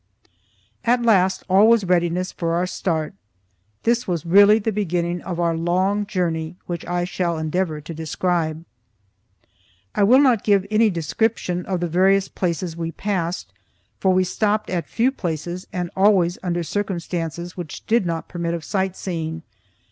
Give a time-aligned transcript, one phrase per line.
[0.83, 3.13] At last all was in readiness for our start.
[3.83, 8.65] This was really the beginning of our long journey, which I shall endeavor to describe.
[9.93, 13.53] I will not give any description of the various places we passed,
[13.99, 18.63] for we stopped at few places and always under circumstances which did not permit of
[18.63, 19.43] sightseeing.